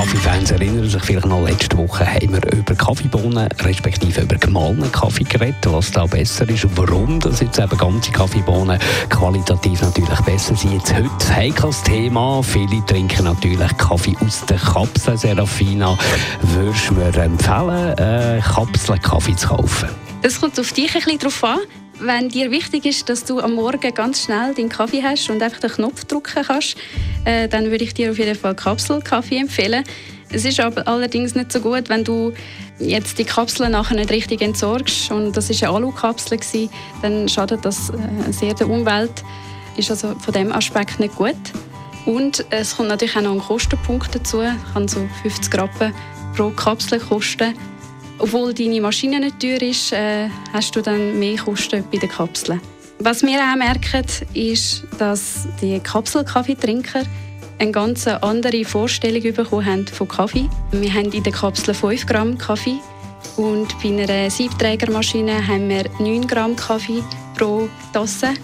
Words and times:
Kaffeefans 0.00 0.50
erinnern 0.50 0.88
sich 0.88 1.02
vielleicht 1.02 1.26
noch, 1.26 1.46
letzte 1.46 1.76
Woche 1.76 2.06
haben 2.06 2.32
wir 2.32 2.52
über 2.54 2.74
Kaffeebohnen, 2.74 3.46
respektive 3.60 4.22
über 4.22 4.36
gemahlenen 4.36 4.90
Kaffee 4.90 5.24
geredet, 5.24 5.58
was 5.66 5.90
da 5.92 6.06
besser 6.06 6.48
ist 6.48 6.64
und 6.64 6.74
warum 6.78 7.20
das 7.20 7.40
jetzt 7.40 7.58
eben 7.58 7.76
ganze 7.76 8.10
Kaffeebohnen 8.10 8.78
qualitativ 9.10 9.82
natürlich 9.82 10.20
besser 10.20 10.56
sind. 10.56 10.72
Jetzt 10.72 10.94
heute 10.94 11.34
heikles 11.36 11.82
Thema. 11.82 12.42
Viele 12.42 12.82
trinken 12.86 13.24
natürlich 13.24 13.76
Kaffee 13.76 14.16
aus 14.24 14.42
der 14.46 14.56
Kapsel. 14.56 15.18
Serafina, 15.18 15.98
würdest 16.44 16.88
du 16.88 16.94
mir 16.94 17.14
empfehlen, 17.22 17.98
äh, 17.98 18.40
Kapselkaffee 18.40 19.36
zu 19.36 19.48
kaufen? 19.48 19.90
Es 20.22 20.40
kommt 20.40 20.58
auf 20.58 20.72
dich 20.72 20.94
ein 20.94 21.02
bisschen 21.02 21.18
drauf 21.18 21.44
an. 21.44 21.58
Wenn 22.02 22.30
dir 22.30 22.50
wichtig 22.50 22.86
ist, 22.86 23.10
dass 23.10 23.24
du 23.24 23.40
am 23.40 23.52
Morgen 23.52 23.92
ganz 23.92 24.24
schnell 24.24 24.54
deinen 24.54 24.70
Kaffee 24.70 25.02
hast 25.02 25.28
und 25.28 25.42
einfach 25.42 25.60
den 25.60 25.70
Knopf 25.70 26.04
drücken 26.04 26.42
kannst, 26.46 26.76
äh, 27.26 27.46
dann 27.46 27.70
würde 27.70 27.84
ich 27.84 27.92
dir 27.92 28.10
auf 28.10 28.18
jeden 28.18 28.34
Fall 28.34 28.54
Kapselkaffee 28.54 29.36
empfehlen. 29.36 29.84
Es 30.32 30.46
ist 30.46 30.60
aber 30.60 30.88
allerdings 30.88 31.34
nicht 31.34 31.52
so 31.52 31.60
gut, 31.60 31.90
wenn 31.90 32.02
du 32.02 32.32
jetzt 32.78 33.18
die 33.18 33.24
Kapsel 33.24 33.68
nachher 33.68 33.96
nicht 33.96 34.10
richtig 34.10 34.40
entsorgst 34.40 35.10
und 35.10 35.36
das 35.36 35.50
ist 35.50 35.62
eine 35.62 35.74
Alukapsel 35.74 36.38
gewesen, 36.38 36.70
dann 37.02 37.28
schadet 37.28 37.66
das 37.66 37.90
äh, 37.90 38.32
sehr 38.32 38.54
der 38.54 38.70
Umwelt. 38.70 39.22
Ist 39.76 39.90
also 39.90 40.14
von 40.14 40.32
dem 40.32 40.52
Aspekt 40.52 41.00
nicht 41.00 41.16
gut. 41.16 41.36
Und 42.06 42.46
es 42.48 42.76
kommt 42.76 42.88
natürlich 42.88 43.14
auch 43.16 43.22
noch 43.22 43.32
ein 43.32 43.40
Kostenpunkt 43.40 44.14
dazu. 44.14 44.42
Kann 44.72 44.88
so 44.88 45.06
50 45.22 45.54
Rappen 45.58 45.92
pro 46.34 46.48
Kapsel 46.50 46.98
kosten. 46.98 47.54
Obwohl 48.20 48.52
deine 48.52 48.80
Maschine 48.80 49.18
nicht 49.18 49.40
teuer 49.40 49.62
ist, 49.62 49.92
äh, 49.92 50.28
hast 50.52 50.76
du 50.76 50.82
dann 50.82 51.18
mehr 51.18 51.36
Kosten 51.38 51.82
bei 51.90 51.98
den 51.98 52.10
Kapseln. 52.10 52.60
Was 52.98 53.22
wir 53.22 53.38
auch 53.40 53.56
merken, 53.56 54.04
ist, 54.34 54.84
dass 54.98 55.48
die 55.62 55.80
Kapselkaffeetrinker 55.80 57.04
eine 57.58 57.70
ganz 57.70 58.06
andere 58.06 58.64
Vorstellung 58.64 59.22
bekommen 59.22 59.64
haben 59.64 59.86
von 59.86 60.06
Kaffee. 60.06 60.48
Wir 60.70 60.92
haben 60.92 61.10
in 61.12 61.22
der 61.22 61.32
Kapsel 61.32 61.72
5 61.72 62.06
Gramm 62.06 62.36
Kaffee 62.36 62.78
und 63.36 63.68
bei 63.82 63.88
einer 63.88 64.30
Siebträgermaschine 64.30 65.46
haben 65.46 65.70
wir 65.70 65.84
9 65.98 66.26
Gramm 66.26 66.56
Kaffee 66.56 67.02
pro 67.38 67.68
Tasse. 67.94 68.34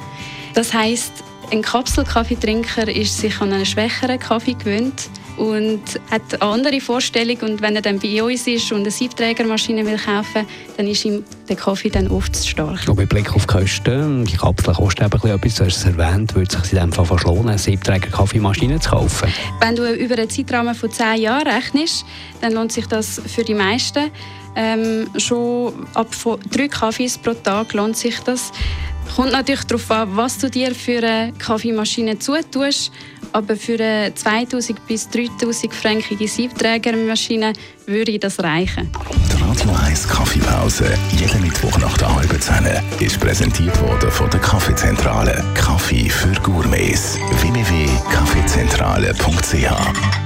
Das 0.54 0.72
heißt, 0.72 1.12
ein 1.52 1.60
Kapselkaffeetrinker 1.60 2.88
ist 2.88 3.18
sich 3.18 3.38
an 3.42 3.52
einen 3.52 3.66
schwächeren 3.66 4.18
Kaffee 4.18 4.54
gewöhnt 4.54 5.10
und 5.36 5.82
hat 6.10 6.22
eine 6.34 6.42
andere 6.42 6.80
Vorstellung. 6.80 7.38
Und 7.42 7.62
wenn 7.62 7.76
er 7.76 7.82
dann 7.82 7.98
bei 7.98 8.22
uns 8.22 8.46
ist 8.46 8.72
und 8.72 8.80
eine 8.80 8.90
Siebträgermaschine 8.90 9.86
will 9.86 9.98
kaufen, 9.98 10.46
dann 10.76 10.86
ist 10.86 11.04
ihm 11.04 11.24
der 11.48 11.56
Kaffee 11.56 11.90
dann 11.90 12.08
oft 12.08 12.34
zu 12.34 12.48
stark. 12.48 12.88
Und 12.88 12.98
mit 12.98 13.08
Blick 13.08 13.34
auf 13.34 13.46
die 13.46 13.54
Kosten, 13.54 14.24
die 14.24 14.36
Kapsel 14.36 14.74
kostet 14.74 15.06
eben 15.06 15.30
etwas, 15.30 15.54
du 15.54 15.64
hast 15.64 15.76
es 15.76 15.84
erwähnt, 15.84 16.34
würde 16.34 16.56
es 16.56 16.62
sich 16.62 16.72
in 16.72 16.78
dem 16.78 16.92
Fall 16.92 17.04
fast 17.04 17.24
lohnen, 17.24 17.48
eine 17.48 17.58
Siebträger-Kaffeemaschine 17.58 18.80
zu 18.80 18.90
kaufen. 18.90 19.32
Wenn 19.60 19.76
du 19.76 19.92
über 19.92 20.16
einen 20.16 20.30
Zeitrahmen 20.30 20.74
von 20.74 20.90
10 20.90 21.20
Jahren 21.20 21.46
rechnest, 21.46 22.04
dann 22.40 22.52
lohnt 22.52 22.72
sich 22.72 22.86
das 22.86 23.20
für 23.26 23.44
die 23.44 23.54
meisten. 23.54 24.10
Ähm, 24.58 25.08
schon 25.18 25.86
ab 25.94 26.08
drei 26.50 26.68
Kaffees 26.68 27.18
pro 27.18 27.34
Tag 27.34 27.74
lohnt 27.74 27.96
sich 27.96 28.18
das. 28.20 28.52
Kommt 29.14 29.32
natürlich 29.32 29.64
darauf 29.64 29.90
an, 29.90 30.16
was 30.16 30.38
du 30.38 30.48
dir 30.50 30.74
für 30.74 30.98
eine 30.98 31.32
Kaffeemaschine 31.38 32.18
zutust. 32.18 32.92
Aber 33.32 33.56
für 33.56 33.74
eine 33.74 34.14
2000 34.14 34.86
bis 34.86 35.08
3000 35.10 35.74
fränkige 35.74 36.28
Siebträgermaschine 36.28 37.52
würde 37.86 38.18
das 38.18 38.42
reichen. 38.42 38.90
Die 39.32 39.42
Radio 39.42 39.70
1 39.84 40.08
Kaffeepause, 40.08 40.86
jeden 41.18 41.42
Mittwoch 41.42 41.76
nach 41.78 41.98
der 41.98 42.14
halben 42.14 42.40
Zehn, 42.40 42.66
ist 43.00 43.20
präsentiert 43.20 43.78
worden 43.80 44.10
von 44.10 44.30
der 44.30 44.40
Kaffeezentrale. 44.40 45.44
Kaffee 45.54 46.08
für 46.08 46.32
Gourmets. 46.42 47.18
www.kaffeezentrale.ch 47.40 50.25